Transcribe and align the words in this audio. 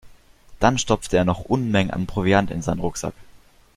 Dann 0.59 0.79
stopfte 0.79 1.17
er 1.17 1.25
noch 1.25 1.41
Unmengen 1.45 1.91
an 1.91 2.07
Proviant 2.07 2.49
in 2.49 2.63
seinen 2.63 2.79
Rucksack. 2.79 3.13